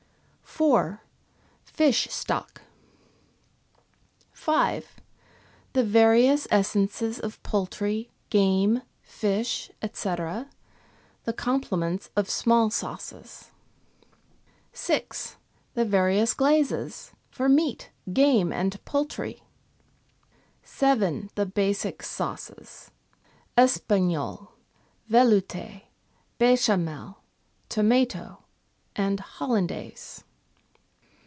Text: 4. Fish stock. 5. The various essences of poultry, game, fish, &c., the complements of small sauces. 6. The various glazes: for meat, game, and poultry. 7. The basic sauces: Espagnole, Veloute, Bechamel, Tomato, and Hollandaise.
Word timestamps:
4. 0.51 1.01
Fish 1.63 2.09
stock. 2.09 2.61
5. 4.33 4.97
The 5.71 5.81
various 5.85 6.45
essences 6.51 7.21
of 7.21 7.41
poultry, 7.41 8.11
game, 8.29 8.81
fish, 9.01 9.71
&c., 9.81 10.09
the 11.23 11.33
complements 11.37 12.09
of 12.17 12.29
small 12.29 12.69
sauces. 12.69 13.51
6. 14.73 15.37
The 15.73 15.85
various 15.85 16.33
glazes: 16.33 17.13
for 17.29 17.47
meat, 17.47 17.89
game, 18.11 18.51
and 18.51 18.83
poultry. 18.83 19.43
7. 20.63 21.29
The 21.35 21.45
basic 21.45 22.03
sauces: 22.03 22.91
Espagnole, 23.57 24.49
Veloute, 25.09 25.83
Bechamel, 26.37 27.19
Tomato, 27.69 28.43
and 28.97 29.21
Hollandaise. 29.21 30.25